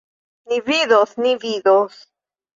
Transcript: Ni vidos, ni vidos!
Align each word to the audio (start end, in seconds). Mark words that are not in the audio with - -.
Ni 0.47 0.61
vidos, 0.61 1.13
ni 1.19 1.35
vidos! 1.35 2.09